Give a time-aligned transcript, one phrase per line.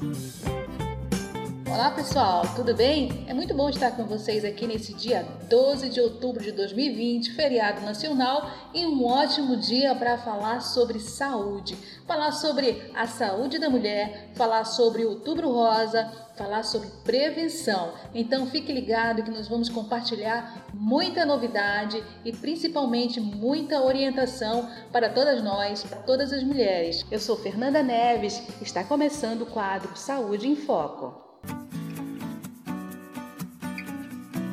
[0.00, 0.39] Thank you.
[1.72, 3.24] Olá pessoal, tudo bem?
[3.28, 7.80] É muito bom estar com vocês aqui nesse dia 12 de outubro de 2020, feriado
[7.82, 11.76] nacional, e um ótimo dia para falar sobre saúde.
[12.08, 17.92] Falar sobre a saúde da mulher, falar sobre o outubro rosa, falar sobre prevenção.
[18.12, 25.40] Então fique ligado que nós vamos compartilhar muita novidade e principalmente muita orientação para todas
[25.40, 27.06] nós, para todas as mulheres.
[27.08, 31.29] Eu sou Fernanda Neves, está começando o quadro Saúde em Foco.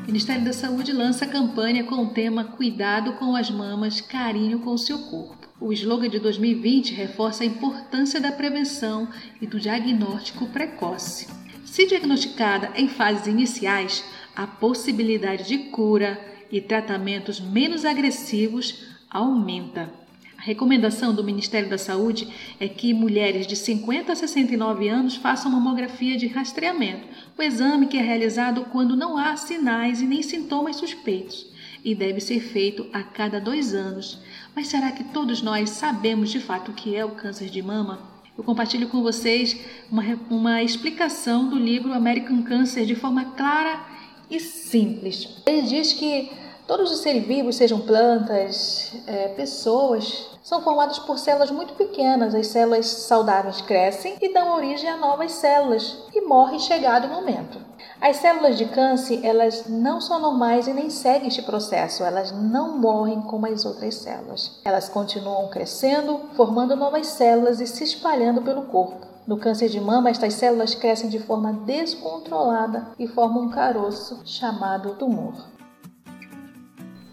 [0.08, 4.78] Ministério da Saúde lança campanha com o tema Cuidado com as mamas, carinho com o
[4.78, 5.50] seu corpo.
[5.60, 9.10] O slogan de 2020 reforça a importância da prevenção
[9.42, 11.28] e do diagnóstico precoce.
[11.66, 14.02] Se diagnosticada em fases iniciais,
[14.34, 16.18] a possibilidade de cura
[16.50, 20.07] e tratamentos menos agressivos aumenta.
[20.38, 22.28] A recomendação do Ministério da Saúde
[22.60, 27.98] é que mulheres de 50 a 69 anos façam mamografia de rastreamento, o exame que
[27.98, 31.48] é realizado quando não há sinais e nem sintomas suspeitos
[31.84, 34.20] e deve ser feito a cada dois anos.
[34.56, 38.00] Mas será que todos nós sabemos de fato o que é o câncer de mama?
[38.38, 39.60] Eu compartilho com vocês
[39.92, 43.84] uma, uma explicação do livro American Cancer de forma clara
[44.30, 45.42] e simples.
[45.48, 46.30] Ele diz que
[46.68, 52.36] Todos os seres vivos, sejam plantas, é, pessoas, são formados por células muito pequenas.
[52.36, 57.58] As células saudáveis crescem e dão origem a novas células e morrem chegado o momento.
[58.02, 62.04] As células de câncer, elas não são normais e nem seguem este processo.
[62.04, 64.60] Elas não morrem como as outras células.
[64.66, 69.08] Elas continuam crescendo, formando novas células e se espalhando pelo corpo.
[69.26, 74.96] No câncer de mama, estas células crescem de forma descontrolada e formam um caroço chamado
[74.96, 75.57] tumor.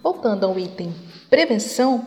[0.05, 0.95] Voltando ao item
[1.31, 2.05] prevenção,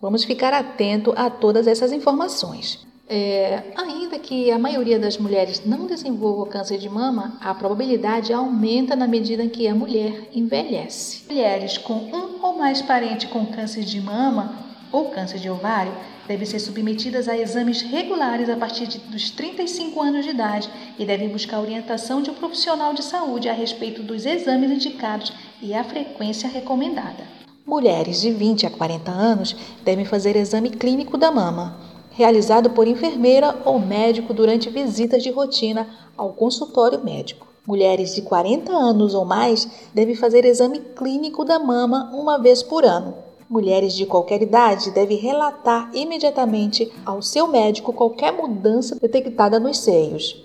[0.00, 2.86] vamos ficar atento a todas essas informações.
[3.08, 8.94] É, ainda que a maioria das mulheres não desenvolva câncer de mama, a probabilidade aumenta
[8.94, 11.24] na medida em que a mulher envelhece.
[11.28, 14.54] Mulheres com um ou mais parentes com câncer de mama
[14.92, 15.92] ou câncer de ovário
[16.28, 21.04] devem ser submetidas a exames regulares a partir de, dos 35 anos de idade e
[21.04, 25.32] devem buscar orientação de um profissional de saúde a respeito dos exames indicados
[25.64, 27.24] e a frequência recomendada.
[27.66, 31.78] Mulheres de 20 a 40 anos devem fazer exame clínico da mama,
[32.10, 35.88] realizado por enfermeira ou médico durante visitas de rotina
[36.18, 37.46] ao consultório médico.
[37.66, 42.84] Mulheres de 40 anos ou mais devem fazer exame clínico da mama uma vez por
[42.84, 43.14] ano.
[43.48, 50.44] Mulheres de qualquer idade devem relatar imediatamente ao seu médico qualquer mudança detectada nos seios.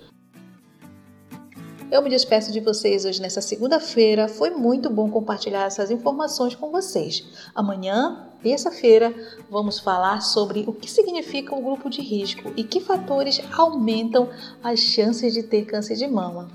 [1.90, 4.28] Eu me despeço de vocês hoje nessa segunda-feira.
[4.28, 7.24] Foi muito bom compartilhar essas informações com vocês.
[7.52, 9.12] Amanhã, terça-feira,
[9.50, 14.28] vamos falar sobre o que significa o grupo de risco e que fatores aumentam
[14.62, 16.48] as chances de ter câncer de mama.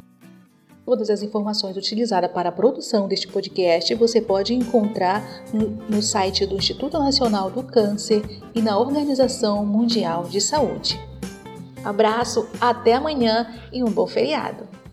[0.85, 5.43] Todas as informações utilizadas para a produção deste podcast você pode encontrar
[5.89, 8.23] no site do Instituto Nacional do Câncer
[8.53, 10.97] e na Organização Mundial de Saúde.
[11.83, 14.84] Abraço, até amanhã e um bom feriado!